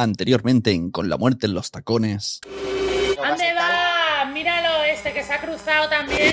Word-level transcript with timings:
Anteriormente 0.00 0.70
en 0.70 0.90
Con 0.90 1.10
la 1.10 1.18
muerte 1.18 1.44
en 1.44 1.52
los 1.52 1.70
tacones. 1.70 2.40
¿Dónde 3.18 3.52
va? 3.52 4.24
Míralo, 4.32 4.82
este 4.84 5.12
que 5.12 5.22
se 5.22 5.34
ha 5.34 5.40
cruzado 5.42 5.90
también. 5.90 6.32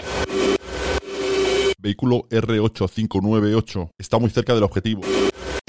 Vehículo 1.78 2.30
R8598 2.30 3.92
está 3.98 4.20
muy 4.20 4.30
cerca 4.30 4.54
del 4.54 4.64
objetivo. 4.64 5.02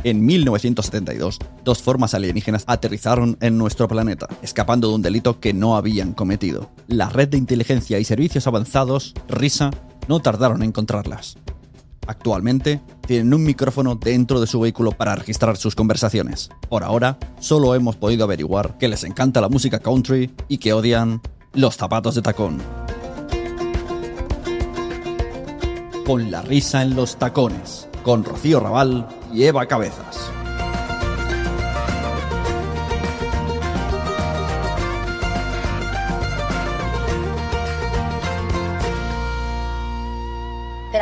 En 0.04 0.24
1972, 0.24 1.40
dos 1.64 1.82
formas 1.82 2.14
alienígenas 2.14 2.62
aterrizaron 2.69 3.37
en 3.40 3.58
nuestro 3.58 3.88
planeta, 3.88 4.28
escapando 4.42 4.90
de 4.90 4.94
un 4.94 5.03
delito 5.03 5.40
que 5.40 5.53
no 5.53 5.76
habían 5.76 6.12
cometido. 6.12 6.71
La 6.87 7.08
red 7.08 7.26
de 7.26 7.38
inteligencia 7.38 7.99
y 7.99 8.04
servicios 8.04 8.46
avanzados, 8.46 9.12
RISA, 9.26 9.72
no 10.06 10.21
tardaron 10.21 10.62
en 10.62 10.69
encontrarlas. 10.69 11.37
Actualmente, 12.09 12.81
tienen 13.06 13.35
un 13.35 13.45
micrófono 13.45 13.95
dentro 13.95 14.40
de 14.40 14.47
su 14.47 14.58
vehículo 14.61 14.93
para 14.93 15.15
registrar 15.15 15.58
sus 15.58 15.75
conversaciones. 15.75 16.48
Por 16.70 16.83
ahora, 16.83 17.19
solo 17.38 17.75
hemos 17.75 17.97
podido 17.97 18.25
averiguar 18.25 18.79
que 18.79 18.88
les 18.88 19.05
encanta 19.05 19.43
la 19.43 19.51
música 19.51 19.79
country 19.79 20.35
y 20.49 20.57
que 20.57 20.73
odian 20.73 21.21
los 21.52 21.77
zapatos 21.77 22.15
de 22.15 22.23
tacón. 22.23 22.63
Con 26.07 26.30
la 26.30 26.41
risa 26.41 26.80
en 26.80 26.97
los 26.97 27.19
tacones, 27.19 27.89
con 28.02 28.25
Rocío 28.25 28.59
Raval 28.59 29.07
y 29.35 29.45
Eva 29.45 29.66
Cabezas. 29.66 30.33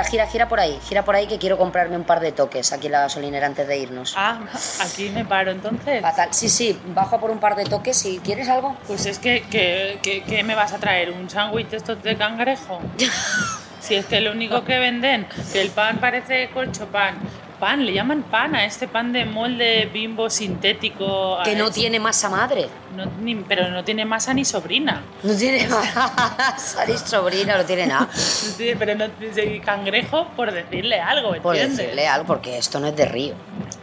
Gira, 0.06 0.26
gira 0.26 0.48
por 0.48 0.60
ahí, 0.60 0.78
gira 0.88 1.04
por 1.04 1.14
ahí 1.16 1.26
que 1.26 1.38
quiero 1.38 1.58
comprarme 1.58 1.96
un 1.96 2.04
par 2.04 2.20
de 2.20 2.32
toques 2.32 2.72
aquí 2.72 2.86
en 2.86 2.92
la 2.92 3.00
gasolinera 3.00 3.46
antes 3.46 3.66
de 3.68 3.78
irnos. 3.78 4.14
Ah, 4.16 4.40
aquí 4.80 5.10
me 5.10 5.24
paro 5.24 5.50
entonces. 5.50 6.00
Fatal. 6.02 6.28
Sí, 6.32 6.48
sí, 6.48 6.78
bajo 6.94 7.20
por 7.20 7.30
un 7.30 7.38
par 7.38 7.56
de 7.56 7.64
toques 7.64 7.96
si 7.96 8.18
quieres 8.20 8.48
algo. 8.48 8.76
Pues 8.86 9.06
es 9.06 9.18
que, 9.18 9.42
que, 9.50 9.98
que- 10.02 10.22
que 10.22 10.42
me 10.42 10.54
vas 10.54 10.72
a 10.72 10.78
traer 10.78 11.10
un 11.10 11.28
sándwich 11.28 11.68
de 11.68 11.76
estos 11.78 12.02
de 12.02 12.16
cangrejo. 12.16 12.80
Si 13.78 13.94
es 13.94 14.06
que 14.06 14.20
lo 14.20 14.32
único 14.32 14.64
que 14.64 14.80
venden, 14.80 15.28
que 15.52 15.60
el 15.60 15.70
pan 15.70 15.98
parece 15.98 16.50
corcho 16.50 16.86
pan. 16.86 17.14
Pan, 17.58 17.86
le 17.86 17.92
llaman 17.94 18.22
pan 18.24 18.54
a 18.54 18.66
este 18.66 18.86
pan 18.86 19.12
de 19.14 19.24
molde 19.24 19.88
bimbo 19.90 20.28
sintético. 20.28 21.38
Que 21.42 21.54
no 21.56 21.68
este- 21.68 21.80
tiene 21.80 21.98
masa 21.98 22.28
madre. 22.28 22.68
no- 22.94 23.06
ni- 23.22 23.34
pero 23.36 23.70
no 23.70 23.82
tiene 23.82 24.04
masa 24.04 24.34
ni 24.34 24.44
sobrina. 24.44 25.02
No 25.22 25.34
tiene 25.34 25.66
masa 25.68 26.84
ni 26.86 26.98
sobrina, 26.98 27.56
no 27.56 27.64
tiene 27.64 27.86
nada. 27.86 28.08
Sí, 28.14 28.72
pero 28.78 28.94
no 28.94 29.08
tiene 29.10 29.60
cangrejo 29.62 30.28
por 30.36 30.52
decirle 30.52 31.00
algo, 31.00 31.28
Por 31.40 31.54
¿entiendes? 31.56 31.78
decirle 31.78 32.06
algo, 32.06 32.26
porque 32.26 32.58
esto 32.58 32.78
no 32.78 32.88
es 32.88 32.96
de 32.96 33.06
río. 33.06 33.34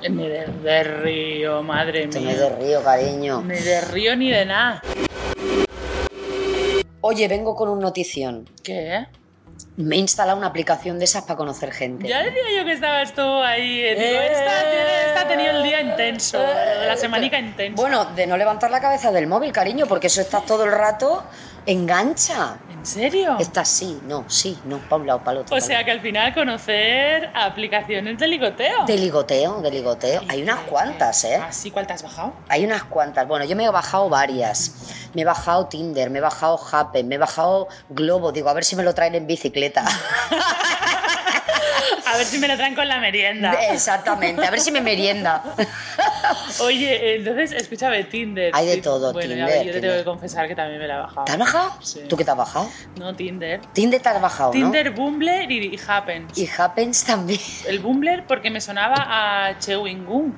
Ni 0.07 0.27
de, 0.27 0.45
de 0.45 0.83
río, 0.83 1.63
madre 1.63 2.03
Esto 2.03 2.19
no 2.19 2.25
mía. 2.25 2.33
es 2.33 2.39
de 2.39 2.49
río, 2.55 2.83
cariño. 2.83 3.41
Ni 3.41 3.55
de 3.55 3.81
río 3.81 4.15
ni 4.15 4.29
de 4.29 4.45
nada. 4.45 4.83
Oye, 7.01 7.27
vengo 7.27 7.55
con 7.55 7.69
un 7.69 7.79
notición. 7.79 8.47
¿Qué? 8.63 9.07
Me 9.75 9.95
he 9.95 9.99
instalado 9.99 10.37
una 10.37 10.47
aplicación 10.47 10.99
de 10.99 11.05
esas 11.05 11.23
para 11.23 11.35
conocer 11.35 11.71
gente. 11.71 12.07
Ya 12.07 12.23
decía 12.23 12.41
yo 12.57 12.63
que 12.65 12.73
estabas 12.73 13.13
tú 13.13 13.21
ahí. 13.21 13.81
eh, 13.81 13.95
Digo, 13.95 14.21
Eh. 14.21 14.31
esta, 15.07 15.21
ha 15.21 15.27
tenido 15.27 15.51
el 15.51 15.63
día 15.63 15.81
intenso, 15.81 16.37
la 16.87 16.95
semanica 16.95 17.39
intensa. 17.39 17.75
Bueno, 17.81 18.05
de 18.05 18.27
no 18.27 18.37
levantar 18.37 18.69
la 18.69 18.79
cabeza 18.81 19.11
del 19.11 19.25
móvil, 19.27 19.51
cariño, 19.51 19.87
porque 19.87 20.07
eso 20.07 20.21
está 20.21 20.41
todo 20.41 20.65
el 20.65 20.71
rato 20.71 21.23
engancha. 21.65 22.57
¿En 22.71 22.85
serio? 22.85 23.37
Está 23.39 23.63
sí, 23.63 23.99
no, 24.07 24.25
sí, 24.27 24.57
no, 24.65 24.77
para 24.77 24.95
un 24.97 25.07
lado, 25.07 25.19
para 25.19 25.31
el 25.31 25.37
otro. 25.39 25.55
O 25.55 25.61
sea 25.61 25.83
que 25.85 25.91
al 25.91 26.01
final 26.01 26.33
conocer 26.33 27.29
aplicaciones 27.33 28.17
de 28.17 28.27
ligoteo. 28.27 28.85
De 28.85 28.97
ligoteo, 28.97 29.61
de 29.61 29.71
ligoteo. 29.71 30.21
Hay 30.27 30.41
unas 30.43 30.59
cuantas, 30.61 31.23
¿eh? 31.23 31.39
¿Ah, 31.41 31.51
sí? 31.51 31.71
¿Cuál 31.71 31.87
te 31.87 31.93
has 31.93 32.03
bajado? 32.03 32.33
Hay 32.49 32.65
unas 32.65 32.83
cuantas. 32.83 33.27
Bueno, 33.27 33.45
yo 33.45 33.55
me 33.55 33.63
he 33.65 33.69
bajado 33.69 34.09
varias. 34.09 35.09
Me 35.13 35.21
he 35.21 35.25
bajado 35.25 35.67
Tinder, 35.67 36.09
me 36.09 36.19
he 36.19 36.21
bajado 36.21 36.59
Happen, 36.71 37.07
me 37.07 37.15
he 37.15 37.17
bajado 37.17 37.67
Globo. 37.89 38.31
Digo, 38.31 38.49
a 38.49 38.53
ver 38.53 38.65
si 38.65 38.75
me 38.75 38.83
lo 38.83 38.93
traen 38.93 39.15
en 39.15 39.27
bicicleta. 39.27 39.85
A 42.05 42.17
ver 42.17 42.27
si 42.27 42.37
me 42.37 42.47
lo 42.47 42.55
traen 42.55 42.75
con 42.75 42.87
la 42.87 42.99
merienda. 42.99 43.53
Exactamente, 43.71 44.45
a 44.45 44.51
ver 44.51 44.59
si 44.59 44.71
me 44.71 44.81
merienda. 44.81 45.43
Oye, 46.61 47.15
entonces, 47.15 47.51
escúchame, 47.51 48.03
Tinder. 48.05 48.51
Hay 48.53 48.67
de 48.67 48.77
todo, 48.77 49.13
Bueno, 49.13 49.29
Tinder, 49.35 49.45
ves, 49.47 49.65
yo 49.65 49.71
te 49.73 49.81
tengo 49.81 49.95
que 49.95 50.03
confesar 50.03 50.47
que 50.47 50.55
también 50.55 50.79
me 50.79 50.87
la 50.87 50.95
he 50.95 50.99
bajado. 50.99 51.25
¿Te 51.25 51.31
has 51.31 51.37
bajado? 51.37 51.71
Sí. 51.81 52.01
¿Tú 52.07 52.15
qué 52.17 52.23
te 52.25 52.31
has 52.31 52.37
bajado? 52.37 52.69
No, 52.99 53.15
Tinder. 53.15 53.61
Tinder 53.73 54.01
te 54.01 54.09
has 54.09 54.21
bajado, 54.21 54.51
Tinder, 54.51 54.91
¿no? 54.91 54.95
Bumble 54.97 55.45
y, 55.49 55.75
y 55.75 55.79
Happens. 55.87 56.37
Y 56.37 56.49
Happens 56.57 57.03
también. 57.03 57.39
El 57.67 57.79
Bumbler 57.79 58.25
porque 58.27 58.49
me 58.49 58.61
sonaba 58.61 59.47
a 59.47 59.59
chewing 59.59 60.05
gum, 60.05 60.33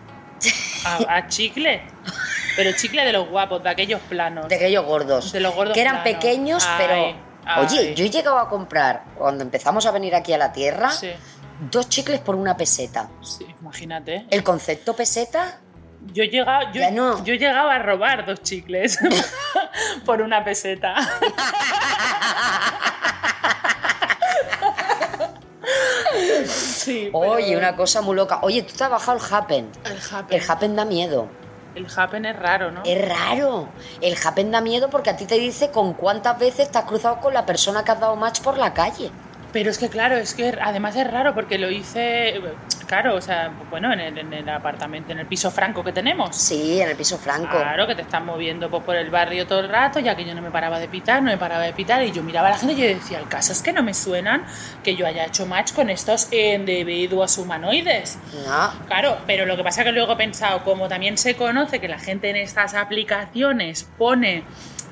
a, 0.86 1.16
a 1.18 1.28
chicle, 1.28 1.82
pero 2.56 2.72
chicle 2.74 3.04
de 3.06 3.14
los 3.14 3.30
guapos, 3.30 3.62
de 3.64 3.70
aquellos 3.70 4.02
planos. 4.02 4.48
De 4.48 4.56
aquellos 4.56 4.86
gordos. 4.86 5.32
De 5.32 5.40
los 5.40 5.54
gordos 5.56 5.74
Que 5.74 5.82
eran 5.82 6.02
planos. 6.04 6.14
pequeños, 6.22 6.66
Ay, 6.68 6.76
pero. 6.78 6.94
ay. 7.46 7.66
Oye, 7.66 7.94
yo 7.96 8.06
he 8.06 8.10
llegado 8.10 8.40
a 8.40 8.50
comprar, 8.50 9.04
cuando 9.18 9.44
empezamos 9.44 9.86
a 9.86 9.92
venir 9.92 10.16
aquí 10.16 10.34
a 10.34 10.38
la 10.40 10.52
tierra, 10.52 10.90
Sí, 10.92 11.12
dos 11.72 11.88
chicles 11.90 12.20
por 12.20 12.36
una 12.36 12.58
peseta. 12.58 13.10
sí, 13.22 13.46
imagínate. 13.62 14.26
El 14.32 14.44
concepto 14.44 14.96
peseta, 14.96 15.60
Yo 16.14 16.24
he 16.24 16.28
llegado, 16.28 16.72
yo, 16.72 16.92
no. 16.92 17.24
llegado 17.24 17.70
a 17.70 17.80
robar 17.80 18.26
dos 18.26 18.42
chicles 18.42 18.98
por 20.06 20.22
una 20.22 20.44
peseta. 20.44 20.96
Sí, 26.46 27.10
pero 27.12 27.34
oye, 27.34 27.58
una 27.58 27.76
cosa 27.76 28.02
muy 28.02 28.16
loca. 28.16 28.40
Oye, 28.42 28.62
tú 28.62 28.74
te 28.76 28.84
has 28.84 28.90
bajado 28.90 29.18
el 29.18 29.34
Happen. 29.34 29.70
El 29.84 29.98
happen. 30.12 30.40
El 30.40 30.50
Happen 30.50 30.76
da 30.76 30.86
miedo. 30.86 31.28
El 31.76 31.88
happen 31.94 32.26
es 32.26 32.36
raro, 32.38 32.72
¿no? 32.72 32.84
Es 32.86 33.08
raro. 33.08 33.68
El 34.02 34.16
Happen 34.24 34.52
da 34.52 34.62
miedo 34.62 34.90
porque 34.90 35.10
a 35.10 35.18
ti 35.18 35.26
te 35.26 35.36
dice 35.36 35.72
con 35.72 35.94
cuántas 35.94 36.40
veces 36.40 36.72
te 36.72 36.78
has 36.78 36.86
cruzado 36.86 37.20
con 37.20 37.34
la 37.34 37.46
persona 37.46 37.84
que 37.84 37.92
has 37.92 38.00
dado 38.00 38.16
match 38.16 38.42
por 38.42 38.58
la 38.58 38.74
calle. 38.74 39.12
Pero 39.52 39.70
es 39.70 39.78
que 39.78 39.90
claro, 39.90 40.16
es 40.16 40.34
que 40.34 40.58
además 40.62 40.96
es 40.96 41.10
raro 41.10 41.34
porque 41.34 41.58
lo 41.58 41.70
hice, 41.70 42.42
claro, 42.88 43.16
o 43.16 43.22
sea, 43.22 43.52
bueno, 43.70 43.92
en 43.94 44.00
el, 44.00 44.18
en 44.18 44.34
el 44.34 44.50
apartamento, 44.50 45.12
en 45.12 45.20
el 45.20 45.26
piso 45.26 45.52
franco 45.52 45.84
que 45.84 45.92
tenemos. 45.92 46.36
Sí, 46.36 46.82
en 46.82 46.90
el 46.90 46.96
piso 46.96 47.18
franco. 47.18 47.58
Claro, 47.58 47.88
que 47.88 47.96
te 47.96 48.02
están 48.02 48.26
moviendo 48.26 48.70
pues, 48.70 48.84
por 48.84 48.96
el 48.96 49.10
barrio 49.10 49.46
todo 49.48 49.60
el 49.60 49.70
rato, 49.70 50.00
ya 50.00 50.16
que 50.16 50.26
yo 50.26 50.34
no 50.34 50.42
me 50.42 50.52
paraba 50.52 50.80
de 50.80 50.88
pitar, 50.88 51.22
no 51.22 51.32
me 51.32 51.38
paraba 51.38 51.64
de 51.64 51.74
pitar, 51.74 52.04
y 52.04 52.12
yo 52.12 52.24
miraba 52.24 52.48
a 52.48 52.52
la 52.52 52.58
gente 52.58 52.74
y 52.74 52.78
yo 52.78 52.88
decía, 52.88 53.20
el 53.20 53.28
caso 53.28 53.52
es 53.52 53.62
que 53.62 53.74
no 53.74 53.84
me 53.84 53.94
suenan 53.94 54.46
que 54.84 54.96
yo 54.96 55.06
haya 55.06 55.26
hecho 55.26 55.46
match 55.46 55.74
con 55.74 55.90
estos 55.90 56.32
individuos 56.32 57.38
humanoides. 57.38 58.18
No. 58.46 58.72
Claro, 58.88 59.18
pero 59.28 59.46
lo 59.46 59.58
que 59.58 59.64
pasa 59.64 59.82
es 59.82 59.86
que 59.86 59.92
luego 59.92 60.14
he 60.14 60.18
pensado, 60.18 60.64
como 60.64 60.88
también 60.88 61.18
se 61.18 61.36
conoce 61.36 61.80
que 61.80 61.88
la 61.88 62.00
gente 62.00 62.30
en 62.30 62.36
estas 62.36 62.74
aplicaciones 62.74 63.88
pone 63.98 64.44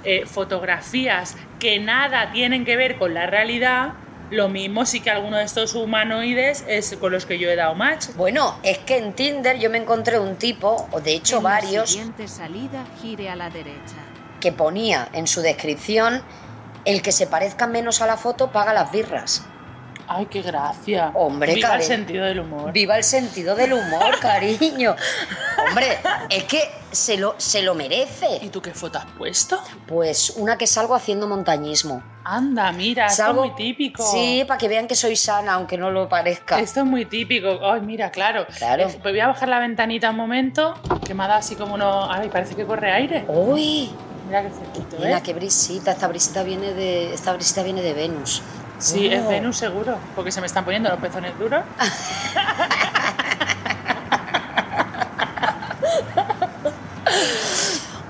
eh, 0.04 0.26
fotografías 0.26 1.38
que 1.60 1.80
nada 1.80 2.32
tienen 2.32 2.66
que 2.66 2.76
ver 2.76 2.98
con 2.98 3.14
la 3.14 3.26
realidad, 3.26 3.94
lo 4.34 4.50
mismo 4.50 4.86
sí 4.86 5.00
que 5.00 5.10
alguno 5.10 5.38
de 5.38 5.44
estos 5.44 5.76
humanoides 5.76 6.64
es 6.68 6.96
con 7.00 7.12
los 7.12 7.26
que 7.26 7.38
yo 7.40 7.50
he 7.50 7.56
dado 7.56 7.76
match. 7.76 8.08
Bueno, 8.16 8.58
es 8.64 8.80
que 8.80 8.98
en 8.98 9.14
Tinder 9.14 9.58
yo 9.60 9.70
me 9.70 9.78
encontré 9.78 10.20
un 10.20 10.36
tipo, 10.36 10.88
o 10.92 11.00
de 11.00 11.14
hecho 11.14 11.38
En 11.38 11.44
la 11.44 11.50
varios, 11.50 11.90
siguiente 11.92 12.28
salida, 12.28 12.84
gire 13.02 13.30
a 13.30 13.36
la 13.36 13.50
derecha. 13.50 13.96
que 14.40 14.52
ponía 14.52 15.08
en 15.14 15.28
su 15.28 15.42
descripción 15.42 16.22
el 16.86 17.02
que 17.02 17.12
se 17.14 17.28
parezca 17.28 17.66
menos 17.68 18.02
a 18.02 18.08
la 18.08 18.18
foto 18.18 18.52
paga 18.52 18.74
las 18.74 18.92
birras. 18.92 19.46
Ay, 20.06 20.26
qué 20.26 20.42
gracia. 20.42 21.12
Hombre, 21.14 21.56
Viva 21.56 21.76
el 21.76 21.82
sentido 21.84 22.26
del 22.26 22.42
humor. 22.42 22.74
Viva 22.74 22.98
el 22.98 23.06
sentido 23.06 23.56
del 23.56 23.72
humor, 23.72 24.20
cariño. 24.20 24.96
Hombre, 25.70 25.98
es 26.30 26.44
que 26.44 26.60
se 26.94 27.18
lo, 27.18 27.36
se 27.38 27.62
lo 27.62 27.74
¿Y 27.74 27.78
merece. 27.78 28.50
tú 28.52 28.62
qué 28.62 28.72
foto 28.74 29.00
has 29.00 29.06
puesto? 29.18 29.60
Pues 29.88 30.32
una 30.38 30.58
que 30.58 30.68
salgo 30.68 30.96
haciendo 30.96 31.28
montañismo. 31.28 32.02
Anda, 32.26 32.72
mira, 32.72 33.08
esto 33.08 33.24
Salgo- 33.24 33.44
es 33.46 33.50
muy 33.52 33.56
típico. 33.56 34.04
Sí, 34.04 34.46
para 34.48 34.58
que 34.58 34.68
vean 34.70 34.88
que 34.88 34.96
soy 34.96 35.16
sana, 35.16 35.54
aunque 35.56 35.78
no 35.78 35.92
lo 35.92 36.08
parezca. 36.08 36.60
Esto 36.60 36.80
es 36.82 36.86
muy 36.86 37.06
típico. 37.06 37.60
Ay, 37.62 37.82
mira, 37.82 38.12
claro. 38.12 38.46
Claro. 38.58 38.88
Eh, 38.88 39.00
Voy 39.04 39.20
a 39.20 39.28
bajar 39.28 39.50
la 39.50 39.60
ventanita 39.60 40.10
un 40.12 40.16
momento, 40.16 40.74
que 41.06 41.14
me 41.14 41.24
ha 41.24 41.28
dado 41.28 41.40
así 41.40 41.56
como 41.56 41.74
uno... 41.76 42.10
Ay, 42.10 42.30
parece 42.30 42.56
que 42.56 42.66
corre 42.66 42.92
aire. 42.94 43.26
Uy, 43.28 43.92
Mira 44.28 44.42
qué 44.42 44.50
cerquito, 44.52 44.96
mira 45.00 45.18
¿eh? 45.18 45.22
qué 45.22 45.34
brisita. 45.34 45.92
Esta 45.92 46.08
brisita 46.08 46.44
viene 46.44 46.74
de, 46.74 47.14
esta 47.14 47.34
brisita 47.34 47.62
viene 47.62 47.82
de 47.82 47.94
Venus. 47.94 48.42
Sí, 48.80 49.08
es 49.08 49.22
Oh. 49.24 49.30
Venus 49.30 49.58
seguro, 49.58 49.98
porque 50.16 50.32
se 50.32 50.40
me 50.42 50.48
están 50.48 50.64
poniendo 50.66 50.90
los 50.90 51.00
pezones 51.00 51.38
duros. 51.38 51.64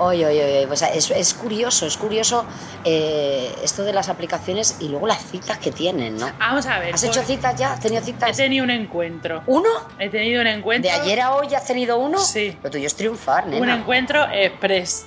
Oye, 0.03 0.25
oye, 0.25 0.43
oye, 0.43 0.67
pues 0.67 0.81
es, 0.81 1.11
es 1.11 1.33
curioso, 1.33 1.85
es 1.85 1.97
curioso 1.97 2.45
eh, 2.83 3.53
esto 3.63 3.83
de 3.83 3.93
las 3.93 4.09
aplicaciones 4.09 4.77
y 4.79 4.89
luego 4.89 5.07
las 5.07 5.23
citas 5.23 5.57
que 5.57 5.71
tienen, 5.71 6.17
¿no? 6.17 6.29
Vamos 6.39 6.65
a 6.65 6.79
ver. 6.79 6.93
¿Has 6.93 7.03
hecho 7.03 7.21
citas 7.23 7.55
ya? 7.55 7.73
¿Has 7.73 7.79
tenido 7.79 8.01
He 8.01 8.05
citas? 8.05 8.35
tenido 8.37 8.63
un 8.63 8.69
encuentro. 8.71 9.43
¿Uno? 9.47 9.69
He 9.99 10.09
tenido 10.09 10.41
un 10.41 10.47
encuentro. 10.47 10.91
¿De 10.91 10.97
ayer 10.99 11.21
a 11.21 11.33
hoy 11.35 11.53
has 11.53 11.65
tenido 11.65 11.97
uno? 11.99 12.19
Sí. 12.19 12.57
Lo 12.61 12.69
tuyo 12.69 12.87
es 12.87 12.95
triunfar, 12.95 13.45
Un 13.45 13.51
nena. 13.51 13.75
encuentro 13.77 14.25
express. 14.31 15.05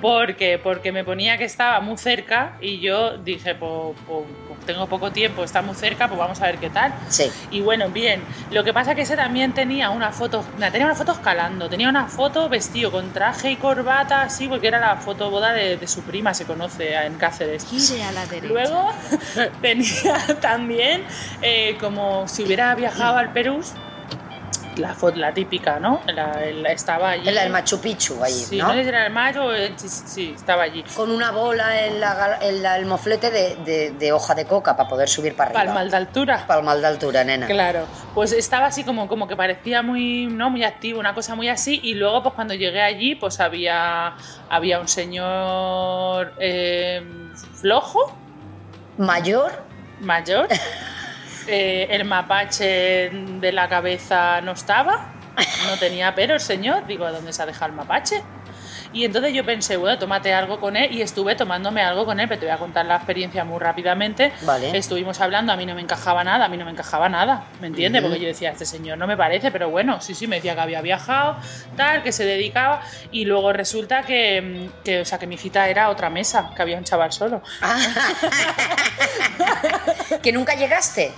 Porque, 0.00 0.58
porque 0.58 0.92
me 0.92 1.02
ponía 1.04 1.36
que 1.38 1.44
estaba 1.44 1.80
muy 1.80 1.96
cerca 1.98 2.56
y 2.60 2.78
yo 2.80 3.18
dije, 3.18 3.54
pues, 3.54 3.96
pues- 4.06 4.24
pues 4.46 4.60
tengo 4.66 4.86
poco 4.86 5.10
tiempo, 5.12 5.42
está 5.44 5.60
muy 5.62 5.74
cerca, 5.74 6.08
pues 6.08 6.18
vamos 6.18 6.40
a 6.40 6.46
ver 6.46 6.58
qué 6.58 6.70
tal. 6.70 6.92
Sí. 7.08 7.30
Y 7.50 7.60
bueno, 7.62 7.88
bien. 7.88 8.22
Lo 8.50 8.62
que 8.64 8.72
pasa 8.72 8.94
que 8.94 9.02
ese 9.02 9.16
también 9.16 9.52
tenía 9.54 9.90
una 9.90 10.12
foto, 10.12 10.44
tenía 10.70 10.86
una 10.86 10.94
foto 10.94 11.12
escalando, 11.12 11.68
tenía 11.68 11.88
una 11.88 12.06
foto 12.06 12.48
vestido 12.48 12.90
con 12.90 13.12
traje 13.12 13.50
y 13.50 13.56
corbata, 13.56 14.22
así, 14.22 14.46
porque 14.46 14.68
era 14.68 14.78
la 14.78 14.96
foto 14.96 15.30
boda 15.30 15.52
de, 15.52 15.76
de 15.78 15.86
su 15.88 16.02
prima, 16.02 16.32
se 16.34 16.44
conoce 16.44 16.94
en 16.94 17.14
Cáceres. 17.14 17.66
Gire 17.66 18.02
a 18.04 18.12
la 18.12 18.26
derecha. 18.26 18.46
Luego 18.52 18.90
tenía 19.62 20.18
también 20.40 21.04
eh, 21.42 21.76
como 21.80 22.28
si 22.28 22.44
hubiera 22.44 22.74
viajado 22.74 23.16
al 23.16 23.32
Perú, 23.32 23.60
la 24.78 24.94
foto, 24.94 25.18
la 25.18 25.32
típica, 25.34 25.78
¿no? 25.78 26.00
La- 26.06 26.40
la- 26.52 26.70
estaba 26.72 27.10
allí. 27.10 27.30
La 27.30 27.42
del 27.42 27.50
Machu 27.52 27.80
Picchu 27.80 28.22
allí, 28.22 28.34
Sí, 28.34 28.56
¿no? 28.58 28.68
no 28.68 28.74
sé 28.74 28.82
si 28.82 28.88
era 28.88 29.06
el 29.06 29.12
mayo, 29.12 29.54
eh, 29.54 29.72
sí, 29.76 30.32
estaba 30.34 30.62
allí. 30.62 30.82
Con 30.94 31.10
una 31.10 31.30
bola 31.30 31.84
en, 31.86 32.00
la, 32.00 32.38
en 32.40 32.64
el 32.64 32.86
moflete 32.86 33.30
de, 33.30 33.56
de- 33.56 33.90
de 33.92 34.12
hoja 34.12 34.34
de 34.34 34.44
coca 34.46 34.76
para 34.76 34.88
poder 34.88 35.08
subir 35.08 35.34
para 35.34 35.50
arriba. 35.50 35.64
Palmal 35.64 35.90
de 35.90 35.96
altura. 35.96 36.44
Palmal 36.46 36.80
de 36.80 36.86
altura, 36.86 37.24
nena. 37.24 37.46
Claro, 37.46 37.86
pues 38.14 38.32
estaba 38.32 38.66
así 38.66 38.84
como, 38.84 39.08
como 39.08 39.26
que 39.28 39.36
parecía 39.36 39.82
muy, 39.82 40.26
¿no? 40.26 40.50
muy 40.50 40.64
activo, 40.64 41.00
una 41.00 41.14
cosa 41.14 41.34
muy 41.34 41.48
así, 41.48 41.80
y 41.82 41.94
luego 41.94 42.22
pues 42.22 42.34
cuando 42.34 42.54
llegué 42.54 42.80
allí 42.82 43.14
pues 43.14 43.40
había, 43.40 44.14
había 44.48 44.80
un 44.80 44.88
señor 44.88 46.34
eh, 46.38 47.02
flojo, 47.54 48.14
Mayor, 48.96 49.52
mayor, 50.00 50.48
eh, 51.48 51.88
el 51.90 52.04
mapache 52.04 53.10
de 53.10 53.52
la 53.52 53.68
cabeza 53.68 54.40
no 54.40 54.52
estaba, 54.52 55.14
no 55.66 55.76
tenía 55.78 56.14
pero 56.14 56.34
el 56.34 56.40
señor, 56.40 56.86
digo, 56.86 57.04
¿a 57.04 57.12
dónde 57.12 57.32
se 57.32 57.42
ha 57.42 57.46
dejado 57.46 57.70
el 57.70 57.76
mapache? 57.76 58.22
Y 58.92 59.04
entonces 59.04 59.34
yo 59.34 59.44
pensé, 59.44 59.76
bueno, 59.76 59.98
tómate 59.98 60.32
algo 60.32 60.60
con 60.60 60.76
él 60.76 60.92
y 60.92 61.02
estuve 61.02 61.34
tomándome 61.34 61.82
algo 61.82 62.06
con 62.06 62.20
él, 62.20 62.28
pero 62.28 62.40
te 62.40 62.46
voy 62.46 62.54
a 62.54 62.58
contar 62.58 62.86
la 62.86 62.96
experiencia 62.96 63.44
muy 63.44 63.58
rápidamente. 63.58 64.32
Vale. 64.42 64.76
Estuvimos 64.76 65.20
hablando, 65.20 65.52
a 65.52 65.56
mí 65.56 65.66
no 65.66 65.74
me 65.74 65.82
encajaba 65.82 66.24
nada, 66.24 66.46
a 66.46 66.48
mí 66.48 66.56
no 66.56 66.64
me 66.64 66.70
encajaba 66.70 67.08
nada, 67.08 67.44
¿me 67.60 67.66
entiendes? 67.66 68.00
Ujú. 68.00 68.10
Porque 68.10 68.22
yo 68.22 68.28
decía, 68.28 68.50
este 68.50 68.64
señor 68.64 68.96
no 68.96 69.06
me 69.06 69.16
parece, 69.16 69.50
pero 69.50 69.68
bueno, 69.68 70.00
sí, 70.00 70.14
sí, 70.14 70.26
me 70.26 70.36
decía 70.36 70.54
que 70.54 70.60
había 70.60 70.80
viajado, 70.80 71.36
tal, 71.76 72.02
que 72.02 72.12
se 72.12 72.24
dedicaba 72.24 72.80
y 73.10 73.26
luego 73.26 73.52
resulta 73.52 74.02
que, 74.02 74.70
que, 74.84 75.02
o 75.02 75.04
sea, 75.04 75.18
que 75.18 75.26
mi 75.26 75.36
cita 75.36 75.68
era 75.68 75.90
otra 75.90 76.08
mesa, 76.08 76.50
que 76.56 76.62
había 76.62 76.78
un 76.78 76.84
chaval 76.84 77.12
solo. 77.12 77.42
que 80.22 80.32
nunca 80.32 80.54
llegaste. 80.54 81.12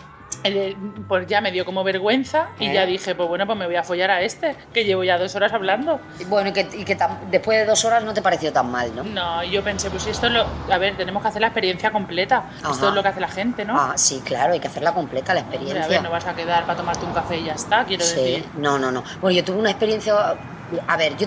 Eh, 0.45 0.77
Pues 1.09 1.27
ya 1.27 1.41
me 1.41 1.51
dio 1.53 1.65
como 1.65 1.83
vergüenza 1.85 2.49
y 2.59 2.67
¿Eh? 2.69 2.75
ya 2.75 2.87
dije, 2.87 3.15
pues 3.15 3.29
bueno, 3.29 3.47
pues 3.47 3.59
me 3.59 3.67
voy 3.67 3.77
a 3.77 3.83
follar 3.83 4.11
a 4.11 4.23
este, 4.23 4.57
que 4.73 4.85
llevo 4.85 5.05
ya 5.05 5.19
dos 5.19 5.35
horas 5.35 5.53
hablando. 5.53 6.01
Bueno, 6.29 6.51
y 6.51 6.53
que, 6.53 6.69
y 6.73 6.85
que 6.85 6.97
tam- 6.97 7.19
después 7.31 7.59
de 7.59 7.67
dos 7.67 7.85
horas 7.85 8.03
no 8.05 8.15
te 8.15 8.23
pareció 8.23 8.53
tan 8.53 8.71
mal, 8.71 8.95
¿no? 8.95 9.03
No, 9.05 9.43
y 9.45 9.51
yo 9.51 9.63
pensé, 9.63 9.91
pues 9.91 10.07
esto 10.07 10.27
es 10.29 10.33
lo. 10.33 10.47
A 10.73 10.79
ver, 10.79 10.97
tenemos 10.97 11.23
que 11.23 11.29
hacer 11.29 11.41
la 11.41 11.49
experiencia 11.49 11.91
completa. 11.91 12.45
Ajá. 12.63 12.71
Esto 12.73 12.89
es 12.89 12.95
lo 12.95 13.03
que 13.03 13.09
hace 13.09 13.21
la 13.21 13.29
gente, 13.29 13.65
¿no? 13.65 13.79
Ah, 13.79 13.93
sí, 13.97 14.23
claro, 14.25 14.53
hay 14.53 14.61
que 14.61 14.69
hacerla 14.69 14.93
completa, 14.95 15.35
la 15.35 15.41
Hombre, 15.41 15.57
experiencia. 15.57 15.85
a 15.85 15.89
ver, 15.89 16.03
no 16.03 16.11
vas 16.11 16.27
a 16.27 16.35
quedar 16.35 16.65
para 16.65 16.77
tomarte 16.79 17.05
un 17.05 17.13
café 17.13 17.37
y 17.39 17.45
ya 17.45 17.55
está, 17.55 17.85
quiero 17.85 18.05
Sí, 18.05 18.15
decir. 18.17 18.45
no, 18.57 18.79
no, 18.79 18.91
no. 18.91 19.03
Bueno, 19.21 19.37
yo 19.37 19.45
tuve 19.45 19.59
una 19.59 19.71
experiencia. 19.71 20.15
A 20.87 20.97
ver, 20.97 21.17
yo 21.17 21.27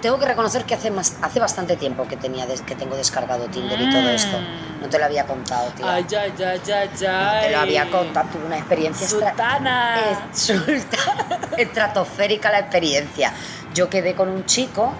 tengo 0.00 0.18
que 0.18 0.26
reconocer 0.26 0.64
que 0.64 0.74
hace 0.74 0.90
más, 0.90 1.16
hace 1.22 1.40
bastante 1.40 1.76
tiempo 1.76 2.06
que 2.08 2.16
tenía 2.16 2.46
que 2.46 2.74
tengo 2.74 2.96
descargado 2.96 3.46
Tinder 3.46 3.80
y 3.80 3.90
todo 3.90 4.08
esto. 4.10 4.36
Mm. 4.38 4.82
No 4.82 4.88
te 4.88 4.98
lo 4.98 5.04
había 5.06 5.24
contado, 5.26 5.68
tío. 5.70 5.88
Ay, 5.88 6.06
ay, 6.10 6.32
ay, 6.38 6.60
ay, 6.72 6.90
No 7.02 7.08
ay. 7.08 7.46
te 7.46 7.50
lo 7.52 7.58
había 7.60 7.90
contado, 7.90 8.28
tuve 8.32 8.44
una 8.46 8.58
experiencia 8.58 9.08
Sultana. 9.08 9.96
Estratosférica 11.56 12.50
la 12.50 12.60
experiencia. 12.60 13.32
Yo 13.74 13.88
quedé 13.88 14.14
con 14.14 14.28
un 14.28 14.44
chico 14.46 14.92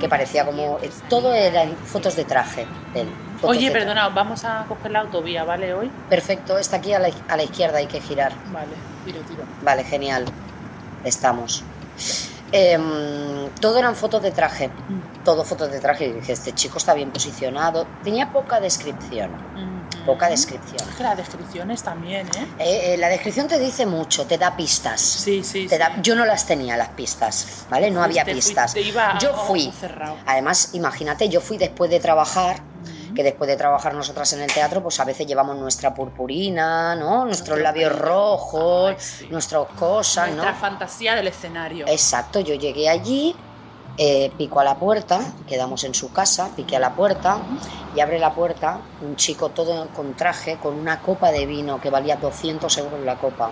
que 0.00 0.08
parecía 0.08 0.44
como. 0.44 0.78
eh, 0.82 0.90
Todo 1.08 1.32
eran 1.34 1.74
fotos 1.76 2.16
de 2.16 2.24
traje. 2.24 2.66
de 2.92 3.02
él, 3.02 3.08
Oye, 3.42 3.70
perdona, 3.70 4.08
vamos 4.08 4.44
a 4.44 4.64
coger 4.68 4.90
la 4.90 5.00
autovía, 5.00 5.44
¿vale? 5.44 5.74
Hoy. 5.74 5.90
Perfecto, 6.08 6.58
está 6.58 6.76
aquí 6.76 6.92
a 6.94 6.98
la, 6.98 7.10
a 7.28 7.36
la 7.36 7.42
izquierda, 7.42 7.78
hay 7.78 7.86
que 7.86 8.00
girar. 8.00 8.32
Vale, 8.52 8.72
tiro, 9.04 9.20
tiro. 9.22 9.42
Vale, 9.62 9.84
genial. 9.84 10.24
Estamos. 11.04 11.62
Em, 12.56 13.48
todo 13.60 13.78
eran 13.78 13.96
fotos 13.96 14.22
de 14.22 14.30
traje. 14.30 14.70
Todo 15.24 15.44
fotos 15.44 15.72
de 15.72 15.80
traje. 15.80 16.06
Y 16.06 16.12
dije, 16.12 16.32
este 16.32 16.52
chico 16.52 16.78
está 16.78 16.94
bien 16.94 17.10
posicionado. 17.10 17.84
Tenía 18.04 18.30
poca 18.32 18.60
descripción. 18.60 19.30
Ujú. 19.32 20.04
Poca 20.06 20.28
descripción. 20.28 20.88
Es 20.88 20.94
que 20.96 21.02
las 21.02 21.16
descripciones 21.16 21.82
también, 21.82 22.26
¿eh? 22.28 22.46
Eh, 22.58 22.94
eh, 22.94 22.96
la 22.98 23.08
descripción 23.08 23.48
te 23.48 23.58
dice 23.58 23.86
mucho, 23.86 24.24
te 24.26 24.38
da 24.38 24.54
pistas. 24.56 25.00
Sí, 25.00 25.42
sí, 25.42 25.66
Te 25.66 25.76
sí. 25.76 25.78
da- 25.80 26.00
yo 26.02 26.14
no 26.14 26.24
las 26.26 26.46
tenía 26.46 26.76
las 26.76 26.90
pistas, 26.90 27.64
¿vale? 27.70 27.90
No 27.90 28.02
había 28.02 28.24
pistas. 28.24 28.72
fuiste- 28.72 28.88
iba 28.88 29.18
yo 29.18 29.34
fui. 29.34 29.72
cerrado. 29.80 30.16
Además, 30.26 30.70
imagínate, 30.74 31.28
yo 31.28 31.40
fui 31.40 31.56
después 31.58 31.90
de 31.90 32.00
trabajar, 32.00 32.58
que 33.14 33.22
después 33.22 33.48
de 33.48 33.56
trabajar 33.56 33.94
nosotras 33.94 34.32
en 34.32 34.42
el 34.42 34.52
teatro, 34.52 34.82
pues 34.82 34.98
a 35.00 35.04
veces 35.04 35.26
llevamos 35.26 35.56
nuestra 35.56 35.94
purpurina, 35.94 36.94
¿no? 36.96 37.24
Nuestros 37.24 37.26
Nuestro 37.26 37.56
labios 37.58 37.96
rojos, 37.98 38.90
Ay, 38.90 38.96
sí. 38.98 39.28
nuestras 39.30 39.66
cosas, 39.78 40.30
¿no? 40.30 40.36
Nuestra 40.36 40.54
fantasía 40.54 41.14
del 41.14 41.28
escenario. 41.28 41.86
Exacto, 41.86 42.40
yo 42.40 42.54
llegué 42.54 42.88
allí, 42.88 43.34
eh, 43.96 44.32
pico 44.36 44.58
a 44.58 44.64
la 44.64 44.74
puerta, 44.76 45.20
quedamos 45.46 45.84
en 45.84 45.94
su 45.94 46.12
casa, 46.12 46.50
piqué 46.56 46.76
a 46.76 46.80
la 46.80 46.94
puerta 46.94 47.38
y 47.94 48.00
abre 48.00 48.18
la 48.18 48.34
puerta 48.34 48.80
un 49.02 49.14
chico 49.14 49.50
todo 49.50 49.86
con 49.94 50.14
traje, 50.14 50.56
con 50.56 50.74
una 50.74 50.98
copa 51.00 51.30
de 51.30 51.46
vino 51.46 51.80
que 51.80 51.90
valía 51.90 52.16
200 52.16 52.76
euros 52.78 53.00
la 53.04 53.16
copa, 53.16 53.50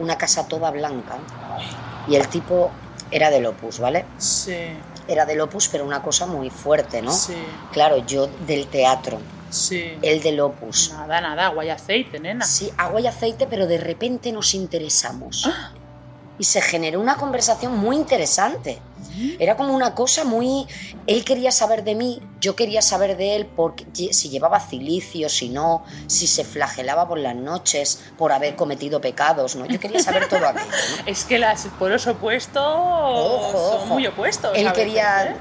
una 0.00 0.18
casa 0.18 0.48
toda 0.48 0.72
blanca 0.72 1.18
y 2.08 2.16
el 2.16 2.26
tipo 2.26 2.70
era 3.12 3.30
del 3.30 3.46
Opus, 3.46 3.78
¿vale? 3.78 4.06
Sí, 4.18 4.56
Era 5.06 5.26
del 5.26 5.40
Opus, 5.40 5.68
pero 5.68 5.84
una 5.84 6.02
cosa 6.02 6.26
muy 6.26 6.50
fuerte, 6.50 7.02
¿no? 7.02 7.12
sí, 7.12 7.34
Claro, 7.72 7.98
yo 8.06 8.28
del 8.46 8.66
teatro, 8.66 9.18
sí. 9.50 9.98
él 10.02 10.22
del 10.22 10.40
Opus. 10.40 10.92
Nada, 10.92 11.20
nada, 11.20 11.46
agua 11.46 11.64
y 11.64 11.70
aceite, 11.70 12.18
nena. 12.20 12.44
Sí, 12.44 12.70
agua 12.76 13.00
y 13.00 13.06
aceite, 13.06 13.46
pero 13.48 13.66
de 13.66 13.78
repente 13.78 14.32
nos 14.32 14.54
interesamos. 14.54 15.48
Y 16.38 16.44
se 16.44 16.60
generó 16.60 17.00
una 17.00 17.16
conversación 17.16 17.76
muy 17.76 17.96
interesante. 17.96 18.80
Era 19.38 19.56
como 19.56 19.74
una 19.74 19.94
cosa 19.94 20.24
muy... 20.24 20.66
Él 21.06 21.24
quería 21.24 21.52
saber 21.52 21.84
de 21.84 21.94
mí, 21.94 22.20
yo 22.40 22.56
quería 22.56 22.82
saber 22.82 23.16
de 23.16 23.36
él 23.36 23.46
porque 23.46 23.86
si 24.12 24.28
llevaba 24.28 24.58
cilicio, 24.58 25.28
si 25.28 25.48
no, 25.48 25.84
si 26.08 26.26
se 26.26 26.44
flagelaba 26.44 27.06
por 27.06 27.18
las 27.18 27.36
noches 27.36 28.00
por 28.18 28.32
haber 28.32 28.56
cometido 28.56 29.00
pecados, 29.00 29.54
¿no? 29.54 29.66
Yo 29.66 29.78
quería 29.78 30.00
saber 30.00 30.28
todo 30.28 30.46
aquello, 30.48 30.66
¿no? 30.66 31.06
Es 31.06 31.24
que 31.24 31.38
los 31.38 31.60
polos 31.78 32.06
opuestos 32.06 32.62
Ojo, 32.66 33.52
son 33.52 33.76
ojo. 33.76 33.86
muy 33.86 34.06
opuestos. 34.06 34.50
Él 34.56 34.64
veces, 34.64 34.78
quería 34.78 35.26
¿eh? 35.26 35.36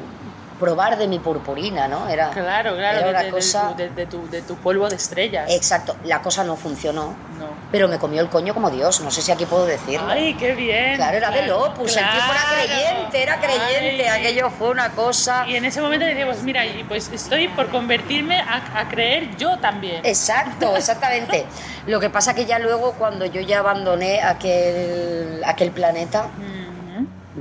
Probar 0.63 0.97
de 0.97 1.07
mi 1.07 1.19
purpurina, 1.19 1.87
¿no? 1.87 2.07
Era... 2.07 2.29
Claro, 2.29 2.75
claro, 2.77 2.99
Era 3.09 3.19
de, 3.19 3.25
de- 3.25 3.31
cosa- 3.31 3.69
tu, 3.71 3.75
de- 3.77 3.89
de 3.89 4.05
tu- 4.05 4.29
de 4.29 4.41
tu 4.41 4.55
polvo 4.55 4.87
de 4.87 4.95
estrellas. 4.95 5.49
Exacto, 5.49 5.95
la 6.05 6.21
cosa 6.21 6.43
no 6.45 6.55
funcionó, 6.55 7.07
No. 7.37 7.47
pero 7.71 7.87
me 7.89 7.99
comió 7.99 8.21
el 8.21 8.29
coño 8.29 8.53
como 8.53 8.69
Dios, 8.69 9.01
no 9.01 9.11
sé 9.11 9.21
si 9.21 9.31
aquí 9.31 9.45
puedo 9.45 9.65
decirlo. 9.65 10.07
Ay, 10.09 10.35
qué 10.35 10.53
bien. 10.53 10.95
Claro, 10.95 11.17
era 11.17 11.31
del 11.31 11.51
Opus, 11.51 11.97
el 11.97 12.03
tipo 12.05 12.15
era 12.31 12.41
claro. 12.41 12.63
creyente, 12.63 13.23
era 13.23 13.39
creyente, 13.39 14.09
Ay. 14.09 14.21
aquello 14.21 14.49
fue 14.51 14.69
una 14.69 14.89
cosa... 14.91 15.45
Y 15.47 15.55
en 15.57 15.65
ese 15.65 15.81
momento 15.81 16.05
pues 16.25 16.43
mira, 16.43 16.65
y 16.65 16.83
pues 16.85 17.09
estoy 17.11 17.49
por 17.49 17.69
convertirme 17.69 18.39
a, 18.39 18.79
a 18.79 18.87
creer 18.87 19.35
yo 19.37 19.57
también. 19.59 19.99
Exacto, 20.05 20.75
exactamente. 20.77 21.45
Lo 21.87 21.99
que 21.99 22.09
pasa 22.09 22.33
que 22.33 22.45
ya 22.45 22.57
luego 22.59 22.93
cuando 22.93 23.25
yo 23.25 23.41
ya 23.41 23.59
abandoné 23.59 24.21
aquel, 24.23 25.41
aquel 25.45 25.71
planeta, 25.71 26.27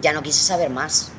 ya 0.01 0.13
no 0.13 0.23
quise 0.23 0.43
saber 0.43 0.71
más. 0.71 1.13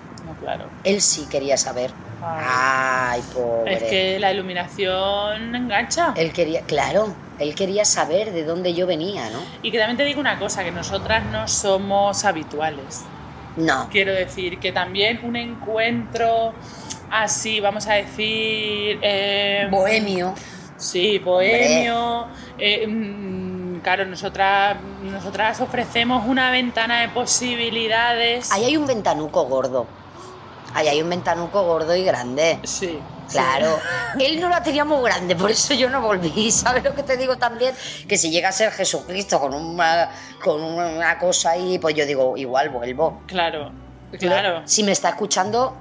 Claro. 0.44 0.66
Él 0.84 1.02
sí 1.02 1.26
quería 1.30 1.58
saber. 1.58 1.92
Ay. 2.22 2.44
Ay, 2.46 3.24
pobre. 3.34 3.74
Es 3.76 3.84
que 3.84 4.20
la 4.20 4.32
iluminación 4.32 5.56
engancha. 5.56 6.14
Él 6.16 6.32
quería, 6.32 6.62
claro, 6.62 7.14
él 7.40 7.54
quería 7.56 7.86
saber 7.86 8.32
de 8.32 8.44
dónde 8.44 8.74
yo 8.74 8.88
venía, 8.88 9.30
¿no? 9.30 9.40
Y 9.62 9.72
que 9.72 9.78
también 9.78 9.98
te 9.98 10.06
digo 10.06 10.20
una 10.20 10.40
cosa, 10.40 10.64
que 10.64 10.72
nosotras 10.72 11.24
no 11.32 11.48
somos 11.48 12.24
habituales. 12.26 13.02
No, 13.56 13.88
Quiero 13.92 14.14
decir 14.14 14.60
que 14.60 14.72
también 14.72 15.20
un 15.24 15.36
encuentro 15.36 16.54
así, 17.12 17.60
vamos 17.60 17.86
a 17.88 17.94
decir... 17.94 18.98
eh, 19.02 19.68
bohemio. 19.70 20.34
Sí, 20.78 21.20
bohemio. 21.20 22.28
eh, 22.58 22.88
mm, 22.88 23.80
claro, 23.82 24.06
nosotras, 24.06 24.78
nosotras 25.04 25.62
ofrecemos 25.62 26.26
una 26.28 26.50
ventana 26.50 27.02
de 27.02 27.10
posibilidades. 27.10 28.52
Ahí 28.52 28.66
hay 28.66 28.78
un 28.78 28.88
ventanuco 28.88 29.44
gordo. 29.46 29.86
Ahí 30.74 30.88
hay 30.88 31.02
un 31.02 31.10
ventanuco 31.10 31.64
gordo 31.64 31.96
y 31.96 32.04
grande. 32.04 32.60
Sí. 32.64 33.00
Claro, 33.32 33.80
él 34.20 34.40
no 34.40 34.50
la 34.50 34.62
tenía 34.62 34.84
muy 34.86 35.02
grande, 35.10 35.36
por 35.36 35.50
eso 35.50 35.74
yo 35.74 35.90
no 35.90 36.02
volví. 36.02 36.52
¿Sabes 36.52 36.84
lo 36.84 36.94
que 36.94 37.04
te 37.04 37.18
digo 37.18 37.38
también? 37.38 37.74
Que 38.08 38.18
si 38.18 38.30
llega 38.32 38.50
a 38.50 38.52
ser 38.52 38.72
Jesucristo 38.72 39.40
con 39.40 39.54
una, 39.54 40.10
con 40.44 40.62
una 40.62 41.18
cosa 41.18 41.52
ahí, 41.52 41.80
pues 41.80 41.96
yo 41.96 42.06
digo, 42.06 42.36
igual 42.38 42.70
vuelvo. 42.70 43.22
Claro, 43.28 43.72
claro. 44.20 44.62
Si 44.66 44.84
me 44.84 44.92
está 44.92 45.10
escuchando, 45.10 45.76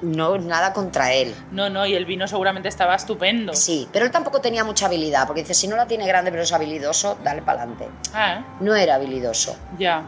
no 0.00 0.36
nada 0.38 0.72
contra 0.72 1.12
él. 1.12 1.34
No, 1.52 1.68
no, 1.70 1.86
y 1.86 1.94
el 1.94 2.06
vino 2.06 2.26
seguramente 2.26 2.68
estaba 2.68 2.94
estupendo. 2.96 3.54
Sí, 3.54 3.88
pero 3.92 4.04
él 4.04 4.10
tampoco 4.10 4.40
tenía 4.40 4.64
mucha 4.64 4.86
habilidad, 4.86 5.26
porque 5.26 5.42
dice, 5.42 5.54
si 5.54 5.68
no 5.68 5.76
la 5.76 5.86
tiene 5.86 6.06
grande 6.06 6.30
pero 6.30 6.42
es 6.42 6.52
habilidoso, 6.52 7.18
dale 7.22 7.42
para 7.42 7.62
adelante. 7.62 7.88
Ah, 8.14 8.42
No 8.60 8.74
era 8.74 8.96
habilidoso. 8.96 9.56
ya. 9.78 10.04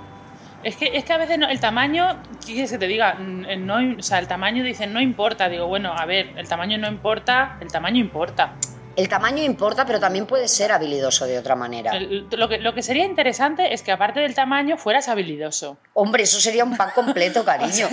Es 0.65 0.77
que, 0.77 0.97
es 0.97 1.05
que 1.05 1.13
a 1.13 1.19
veces 1.19 1.39
no- 1.39 1.49
el 1.49 1.61
tamaño, 1.61 2.23
¿qué 2.45 2.53
quieres 2.55 2.71
que 2.73 2.79
te 2.79 2.87
diga? 2.89 3.15
Mm, 3.15 3.65
No, 3.67 3.77
o 3.99 4.03
sea, 4.03 4.19
el 4.19 4.27
tamaño 4.27 4.65
dicen 4.65 4.93
no 4.93 5.01
importa. 5.01 5.49
Digo, 5.49 5.67
bueno, 5.67 5.93
a 5.97 6.05
ver, 6.07 6.31
el 6.37 6.49
tamaño 6.49 6.79
no 6.79 6.89
importa, 6.89 7.59
el 7.61 7.69
tamaño 7.71 7.99
importa. 8.01 8.55
El 8.97 9.09
tamaño 9.09 9.43
importa, 9.43 9.85
pero 9.85 9.99
también 9.99 10.25
puede 10.25 10.47
ser 10.47 10.71
habilidoso 10.71 11.27
de 11.27 11.37
otra 11.37 11.57
manera. 11.57 11.91
El- 11.97 12.29
lo, 12.31 12.49
que, 12.49 12.59
lo 12.59 12.75
que 12.75 12.83
sería 12.83 13.05
interesante 13.05 13.75
es 13.75 13.83
que 13.83 13.91
aparte 13.91 14.21
del 14.21 14.35
tamaño 14.37 14.77
fueras 14.77 15.09
habilidoso. 15.09 15.79
Hombre, 15.95 16.23
eso 16.23 16.39
sería 16.41 16.63
un 16.65 16.77
pack 16.77 16.95
completo, 16.95 17.45
cariño. 17.45 17.89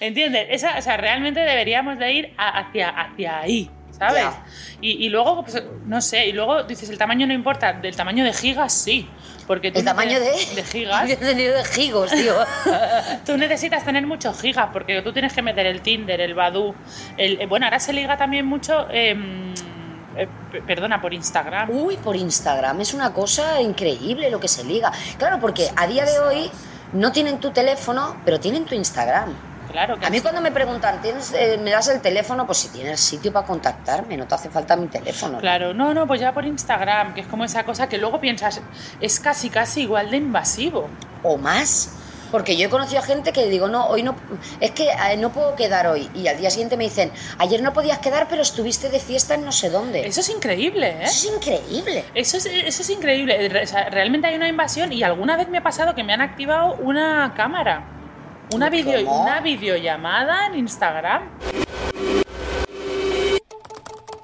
¿Entiendes? 0.00 0.46
Esa, 0.50 0.76
o 0.78 0.82
sea, 0.82 0.96
realmente 0.96 1.38
deberíamos 1.40 1.98
de 1.98 2.12
ir 2.12 2.34
a- 2.36 2.58
hacia, 2.60 2.88
hacia 2.90 3.38
ahí, 3.40 3.70
¿sabes? 3.98 4.24
Y, 4.80 5.04
y 5.04 5.08
luego, 5.08 5.42
pues, 5.42 5.62
no 5.86 6.00
sé, 6.00 6.26
y 6.26 6.32
luego 6.32 6.64
dices, 6.64 6.90
el 6.90 6.98
tamaño 6.98 7.26
no 7.26 7.32
importa, 7.32 7.72
del 7.72 7.96
tamaño 7.96 8.24
de 8.24 8.32
gigas 8.32 8.72
sí. 8.72 9.08
Porque 9.46 9.68
El 9.68 9.84
tamaño 9.84 10.18
de... 10.20 10.30
de 10.54 10.62
gigas. 10.62 11.02
Yo 11.08 11.14
he 11.14 11.16
tenido 11.16 11.56
de 11.56 11.64
gigos, 11.64 12.10
tío. 12.10 12.34
Tú 13.26 13.36
necesitas 13.36 13.84
tener 13.84 14.06
muchos 14.06 14.40
gigas 14.40 14.70
porque 14.72 15.02
tú 15.02 15.12
tienes 15.12 15.32
que 15.32 15.42
meter 15.42 15.66
el 15.66 15.82
Tinder, 15.82 16.20
el 16.20 16.34
Badu. 16.34 16.74
El, 17.16 17.40
eh, 17.40 17.46
bueno, 17.46 17.66
ahora 17.66 17.78
se 17.78 17.92
liga 17.92 18.16
también 18.16 18.46
mucho, 18.46 18.86
em, 18.90 19.52
eh, 20.16 20.28
perdona, 20.66 21.00
por 21.00 21.12
Instagram. 21.12 21.70
Uy, 21.70 21.96
por 21.98 22.16
Instagram 22.16 22.80
es 22.80 22.94
una 22.94 23.12
cosa 23.12 23.60
increíble 23.60 24.30
lo 24.30 24.40
que 24.40 24.48
se 24.48 24.64
liga. 24.64 24.90
Claro, 25.18 25.38
porque 25.40 25.68
a 25.76 25.86
día 25.86 26.04
de 26.04 26.18
hoy 26.20 26.50
no 26.92 27.12
tienen 27.12 27.38
tu 27.38 27.50
teléfono, 27.50 28.16
pero 28.24 28.40
tienen 28.40 28.64
tu 28.64 28.74
Instagram. 28.74 29.34
Claro 29.70 29.98
que 29.98 30.06
A 30.06 30.10
mí 30.10 30.18
sí. 30.18 30.22
cuando 30.22 30.40
me 30.40 30.52
preguntan, 30.52 31.00
¿tienes, 31.02 31.32
eh, 31.32 31.58
¿me 31.60 31.70
das 31.72 31.88
el 31.88 32.00
teléfono? 32.00 32.46
Pues 32.46 32.58
si 32.58 32.68
tienes 32.68 33.00
sitio 33.00 33.32
para 33.32 33.46
contactarme, 33.46 34.16
no 34.16 34.26
te 34.26 34.34
hace 34.34 34.50
falta 34.50 34.76
mi 34.76 34.86
teléfono. 34.86 35.38
Claro, 35.38 35.74
no, 35.74 35.92
no, 35.94 36.06
pues 36.06 36.20
ya 36.20 36.32
por 36.32 36.44
Instagram, 36.44 37.14
que 37.14 37.22
es 37.22 37.26
como 37.26 37.44
esa 37.44 37.64
cosa 37.64 37.88
que 37.88 37.98
luego 37.98 38.20
piensas, 38.20 38.60
es 39.00 39.20
casi, 39.20 39.50
casi 39.50 39.82
igual 39.82 40.10
de 40.10 40.16
invasivo. 40.18 40.88
O 41.22 41.36
más. 41.36 41.92
Porque 42.30 42.56
yo 42.56 42.66
he 42.66 42.70
conocido 42.70 43.00
a 43.00 43.04
gente 43.04 43.32
que 43.32 43.46
digo, 43.48 43.68
no, 43.68 43.86
hoy 43.86 44.02
no, 44.02 44.16
es 44.58 44.72
que 44.72 44.88
eh, 44.88 45.16
no 45.16 45.30
puedo 45.30 45.54
quedar 45.54 45.86
hoy. 45.86 46.10
Y 46.14 46.26
al 46.26 46.36
día 46.36 46.50
siguiente 46.50 46.76
me 46.76 46.82
dicen, 46.82 47.12
ayer 47.38 47.62
no 47.62 47.72
podías 47.72 47.98
quedar, 48.00 48.26
pero 48.28 48.42
estuviste 48.42 48.88
de 48.90 48.98
fiesta 48.98 49.34
en 49.34 49.44
no 49.44 49.52
sé 49.52 49.70
dónde. 49.70 50.04
Eso 50.04 50.20
es 50.20 50.28
increíble, 50.30 50.88
¿eh? 50.88 51.04
Eso 51.04 51.28
es 51.28 51.34
increíble. 51.36 52.04
Eso 52.12 52.36
es, 52.38 52.46
eso 52.46 52.82
es 52.82 52.90
increíble. 52.90 53.48
Re- 53.48 53.62
o 53.62 53.66
sea, 53.68 53.88
realmente 53.88 54.26
hay 54.26 54.34
una 54.34 54.48
invasión 54.48 54.92
y 54.92 55.04
alguna 55.04 55.36
vez 55.36 55.48
me 55.48 55.58
ha 55.58 55.62
pasado 55.62 55.94
que 55.94 56.02
me 56.02 56.12
han 56.12 56.22
activado 56.22 56.74
una 56.74 57.34
cámara. 57.36 57.84
Una, 58.52 58.68
video, 58.70 59.10
una 59.10 59.40
videollamada 59.40 60.46
en 60.46 60.56
Instagram. 60.56 61.22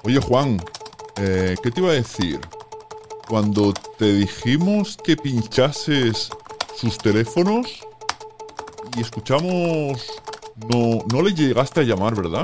Oye, 0.03 0.19
Juan, 0.19 0.61
eh, 1.17 1.55
¿qué 1.61 1.71
te 1.71 1.81
iba 1.81 1.89
a 1.91 1.93
decir? 1.93 2.39
Cuando 3.27 3.73
te 3.97 4.13
dijimos 4.13 4.97
que 4.97 5.17
pinchases 5.17 6.29
sus 6.75 6.97
teléfonos 6.97 7.81
y 8.97 9.01
escuchamos... 9.01 10.05
No, 10.69 10.99
no 11.11 11.21
le 11.23 11.33
llegaste 11.33 11.79
a 11.79 11.83
llamar, 11.83 12.13
¿verdad? 12.15 12.43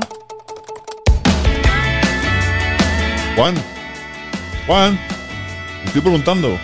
Juan. 3.36 3.56
Juan. 4.66 4.98
te 4.98 5.88
Estoy 5.88 6.02
preguntando. 6.02 6.58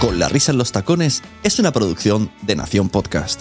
Con 0.00 0.20
la 0.20 0.28
risa 0.28 0.52
en 0.52 0.58
los 0.58 0.70
tacones 0.70 1.24
es 1.42 1.58
una 1.58 1.72
producción 1.72 2.30
de 2.42 2.54
Nación 2.54 2.88
Podcast. 2.88 3.40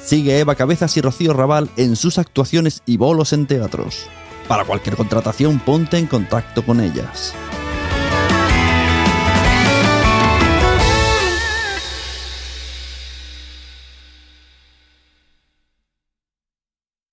Sigue 0.00 0.40
Eva 0.40 0.56
Cabezas 0.56 0.96
y 0.96 1.00
Rocío 1.00 1.32
Raval 1.32 1.70
en 1.76 1.94
sus 1.94 2.18
actuaciones 2.18 2.82
y 2.84 2.96
bolos 2.96 3.32
en 3.32 3.46
teatros. 3.46 4.06
Para 4.48 4.64
cualquier 4.64 4.96
contratación 4.96 5.60
ponte 5.60 5.96
en 5.98 6.08
contacto 6.08 6.66
con 6.66 6.80
ellas. 6.80 7.32